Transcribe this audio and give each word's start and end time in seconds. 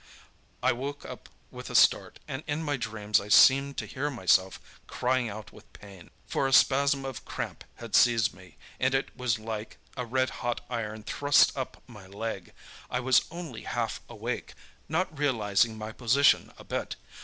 "I 0.63 0.71
woke 0.71 1.05
up 1.05 1.29
with 1.51 1.69
a 1.69 1.75
start, 1.75 2.17
and 2.27 2.43
in 2.47 2.63
my 2.63 2.75
dreams 2.75 3.21
I 3.21 3.27
seemed 3.27 3.77
to 3.77 3.85
hear 3.85 4.09
myself 4.09 4.59
crying 4.87 5.29
out 5.29 5.53
with 5.53 5.71
pain—for 5.73 6.47
a 6.47 6.53
spasm 6.53 7.05
of 7.05 7.23
cramp 7.23 7.63
had 7.75 7.93
seized 7.95 8.33
me, 8.33 8.57
and 8.79 8.95
it 8.95 9.15
was 9.15 9.37
like 9.37 9.77
a 9.95 10.03
red 10.03 10.31
hot 10.41 10.61
iron 10.71 11.03
thrust 11.03 11.55
up 11.55 11.83
my 11.85 12.07
leg. 12.07 12.51
I 12.89 12.99
was 12.99 13.25
only 13.29 13.61
half 13.65 14.01
awake—not 14.09 15.15
realizing 15.19 15.77
my 15.77 15.91
position 15.91 16.51
a 16.57 16.63
bit. 16.63 16.95